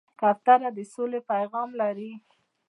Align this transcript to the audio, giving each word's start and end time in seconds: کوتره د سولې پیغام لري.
کوتره 0.19 0.69
د 0.77 0.79
سولې 0.93 1.19
پیغام 1.31 1.69
لري. 1.81 2.11